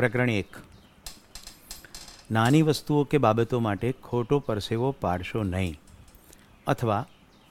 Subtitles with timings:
[0.00, 0.56] પ્રકરણ એક.
[2.30, 5.74] નાની વસ્તુઓ કે બાબતો માટે ખોટો પરસેવો પાડશો નહીં
[6.66, 7.00] અથવા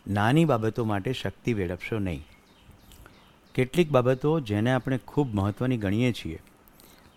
[0.08, 2.24] નાની બાબતો માટે શક્તિ વેડપશો નહીં.
[3.56, 6.40] કેટલીક બાબતો જેને આપણે ખૂબ મહત્ત્વની ગણીએ છીએ,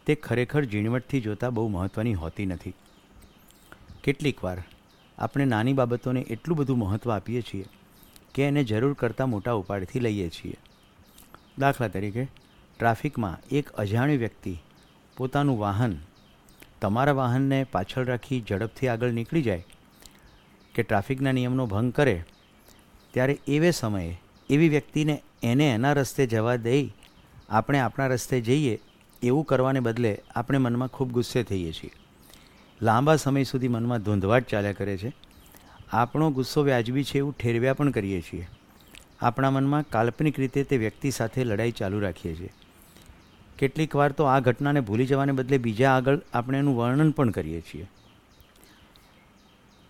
[0.06, 2.74] તે ખરેખર ઝીણવટથી જોતાં બહુ મહત્ત્વની હોતી નથી.
[4.04, 4.62] કેટલીકવાર
[5.18, 7.64] આપણે નાની બાબતોને એટલું બધું મહત્ત્વ આપીએ છીએ
[8.34, 10.58] કે એને જરૂર કરતાં મોટા ઉપાડથી લઈએ છીએ.
[11.58, 12.24] દાખલા તરીકે,
[12.78, 14.54] ટ્રાફિકમાં એક અજાણ્યો વ્યક્તિ
[15.16, 15.98] પોતાનું વાહન,
[16.80, 19.64] તમારા વાહનને પાછળ રાખી ઝડપથી આગળ નીકળી જાય
[20.74, 22.24] કે ટ્રાફિકના નિયમનો ભંગ કરે,
[23.10, 24.20] ત્યારે એવે સમયે
[24.50, 26.92] એવી વ્યક્તિને એને એના રસ્તે જવા દઈ
[27.48, 28.78] આપણે આપણા રસ્તે જઈએ
[29.22, 31.90] એવું કરવાને બદલે આપણે મનમાં ખૂબ ગુસ્સે થઈએ છીએ.
[32.82, 35.12] લાંબા સમય સુધી મનમાં ધૂંધવાટ ચાલ્યા કરે છે.
[35.90, 38.48] આપણો ગુસ્સો વ્યાજબી છે એવું ઠેરવ્યા પણ કરીએ છીએ.
[39.20, 42.50] આપણા મનમાં કાલ્પનિક રીતે તે વ્યક્તિ સાથે લડાઈ ચાલુ રાખીએ છીએ.
[43.62, 47.60] કેટલીક વાર તો આ ઘટનાને ભૂલી જવાને બદલે બીજા આગળ આપણે એનું વર્ણન પણ કરીએ
[47.60, 47.88] છીએ.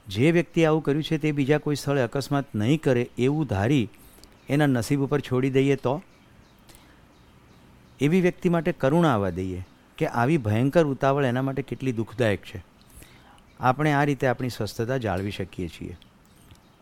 [0.08, 3.88] જે વ્યક્તિ આવું કર્યું છે તે બીજા કોઈ સ્થળે અકસ્માત નહીં કરે એવું ધારી
[4.48, 6.02] એના નસીબ ઉપર છોડી દઈએ તો?
[8.00, 9.66] એવી વ્યક્તિ માટે કરુણા આવવા દઈએ
[9.98, 12.64] કે આવી ભયંકર ઉતાવળ એના માટે કેટલી દુઃખદાયક છે.
[13.60, 15.96] આપણે આ રીતે આપણી સ્વસ્થતા જાળવી શકીએ છીએ.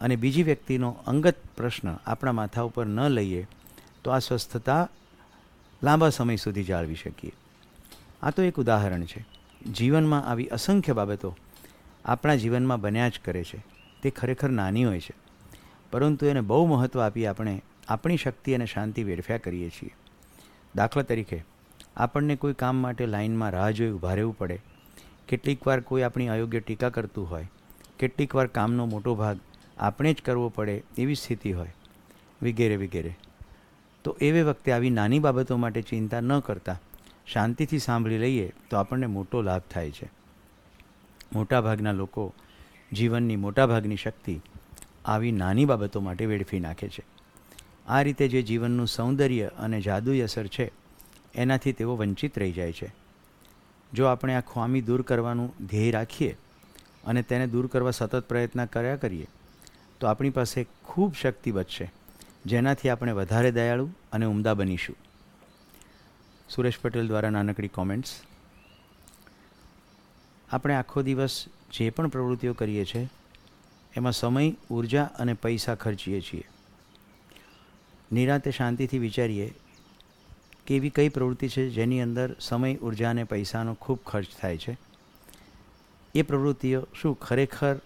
[0.00, 3.46] અને બીજી વ્યક્તિનો અંગત પ્રશ્ન આપણા માથા ઉપર ન લઈએ
[4.04, 4.88] તો આ સ્વસ્થતા
[5.82, 7.32] લાંબા સમય સુધી જાળવી શકીએ.
[8.22, 9.24] આ તો એક ઉદાહરણ છે.
[9.72, 11.36] જીવનમાં આવી અસંખ્ય બાબતો
[12.04, 13.64] આપણા જીવનમાં બન્યા જ કરે છે.
[14.02, 15.14] તે ખરેખર નાની હોય છે.
[15.90, 19.94] પરંતુ એને બહુ મહત્ત્વ આપી આપણે આપણી શક્તિ અને શાંતિ વેડફ્યા કરીએ છીએ.
[20.76, 21.44] દાખલા તરીકે,
[21.96, 24.60] આપણને કોઈ કામ માટે લાઇનમાં રાહ જોઈ ઊભા રહેવું પડે.
[25.28, 27.50] કેટલીક વાર કોઈ આપણી અયોગ્ય ટીકા કરતું હોય.
[27.98, 29.38] કેટલીક વાર કામનો મોટો ભાગ
[29.78, 31.68] આપણે જ કરવો પડે એવી સ્થિતિ હોય.
[32.42, 33.16] વગેરે વગેરે.
[34.04, 36.80] તો એવે વખતે આવી નાની બાબતો માટે ચિંતા ન કરતા
[37.26, 40.10] શાંતિથી સાંભળી લઈએ તો આપણને મોટો લાભ થાય છે.
[41.32, 42.34] મોટાભાગના લોકો
[42.92, 44.40] જીવનની મોટાભાગની શક્તિ
[45.04, 47.04] આવી નાની બાબતો માટે વેડફી નાખે છે.
[47.86, 50.72] આ રીતે જે જીવનનું સૌંદર્ય અને જાદુઈ અસર છે,
[51.34, 52.92] એનાથી તેઓ વંચિત રહી જાય છે.
[53.92, 56.36] જો આપણે આ ખામી દૂર કરવાનું ધ્યેય રાખીએ
[57.04, 59.26] અને તેને દૂર કરવા સતત પ્રયત્ન કર્યા કરીએ,
[60.00, 61.92] તો આપણી પાસે ખૂબ શક્તિ બચશે,
[62.46, 64.96] જેનાથી આપણે વધારે દયાળુ અને ઉમદા બનીશું.
[66.48, 68.20] સુરેશ પટેલ દ્વારા નાનકડી કોમેન્ટ્સ
[70.52, 73.08] આપણે આખો દિવસ જે પણ પ્રવૃત્તિઓ કરીએ છીએ,
[73.96, 76.48] એમાં સમય, ઊર્જા અને પૈસા ખર્ચીએ છીએ.
[78.12, 79.54] નિરાતે શાંતિથી વિચારીએ
[80.66, 84.78] કે એવી કઈ પ્રવૃત્તિ છે જેની અંદર સમય, ઊર્જા અને પૈસાનો ખૂબ ખર્ચ થાય છે.
[86.14, 87.76] એ પ્રવૃત્તિઓ શું ખરેખર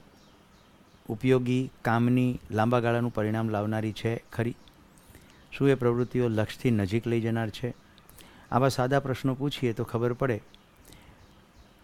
[1.08, 4.54] ઉપયોગી, કામની, લાંબા ગાળાનું પરિણામ લાવનારી છે ખરી?
[5.58, 7.74] શું એ પ્રવૃત્તિઓ લક્ષ્યથી નજીક લઈ જનાર છે?
[8.50, 10.42] આવા સાદા પ્રશ્નો પૂછીએ તો ખબર પડે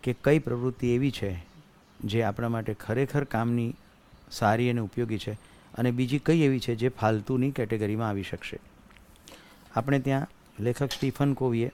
[0.03, 1.45] કે કઈ પ્રવૃત્તિ એવી છે
[2.05, 3.75] જે આપણા માટે ખરેખર કામની
[4.31, 5.33] સારી અને ઉપયોગી છે
[5.75, 8.59] અને બીજી કઈ એવી છે જે ફાલતુની કેટેગરીમાં આવી શકશે.
[9.77, 10.27] આપણે ત્યાં
[10.61, 11.71] લેખક સ્ટીફન કોવીએ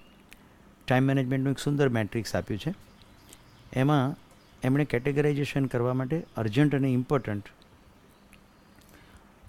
[0.89, 2.75] ટાઈમ મેનેજમેન્ટનું એક સુંદર મેટ્રિક્સ આપ્યું છે.
[3.73, 4.17] એમાં
[4.63, 7.43] એમણે કેટેગરાઇઝેશન કરવા માટે અર્જન્ટ અને ઇમ્પોર્ટન્ટ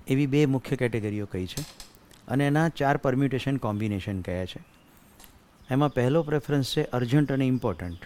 [0.08, 1.87] એવી બે મુખ્ય કેટેગરીઓ કહી છે.
[2.28, 4.62] અને એના ચાર પરમ્યુટેશન કોમ્બિનેશન કયા છે.
[5.72, 8.06] એમાં પહેલો પ્રેફરન્સ છે અર્જન્ટ અને ઇમ્પોર્ટન્ટ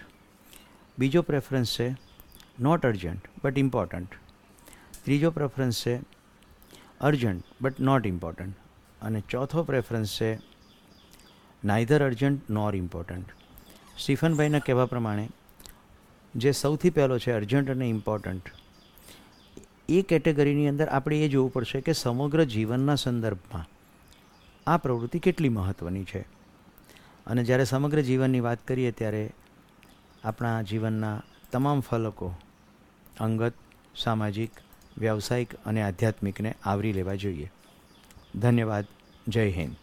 [0.98, 1.88] બીજો પ્રેફરન્સ છે
[2.60, 4.12] નોટ અર્જન્ટ બટ ઇમ્પોર્ટન્ટ
[5.04, 5.94] ત્રીજો પ્રેફરન્સ છે
[7.00, 8.56] અર્જન્ટ બટ નોટ ઇમ્પોર્ટન્ટ
[9.02, 10.38] અને ચોથો પ્રેફરન્સ છે
[11.64, 13.28] નાઇધર અર્જન્ટ નોર ઇમ્પોર્ટન્ટ
[13.98, 15.28] સ્ટીફનભાઈના કહેવા પ્રમાણે,
[16.34, 18.52] જે સૌથી પહેલો છે અર્જન્ટ અને ઇમ્પોર્ટન્ટ
[19.88, 23.71] એ કેટેગરીની અંદર આપણે એ જોવું પડશે કે સમગ્ર જીવનના સંદર્ભમાં
[24.66, 26.20] આ પ્રવૃત્તિ કેટલી મહત્ત્વની છે?
[27.26, 29.30] અને જ્યારે સમગ્ર જીવનની વાત કરીએ ત્યારે
[30.24, 32.34] આપણા જીવનના તમામ ફલકો,
[33.20, 33.52] અંગત,
[33.96, 34.50] સામાજિક,
[34.98, 37.52] વ્યવસાયિક અને આધ્યાત્મિકને આવરી લેવા જોઈએ.
[38.34, 38.86] ધન્યવાદ.
[39.28, 39.76] જય હિન્દ.